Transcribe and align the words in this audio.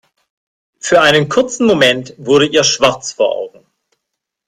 Für 0.79 0.99
einen 1.01 1.29
kurzen 1.29 1.67
Moment 1.67 2.15
wurde 2.17 2.47
ihr 2.47 2.63
schwarz 2.63 3.11
vor 3.11 3.35
Augen. 3.35 3.67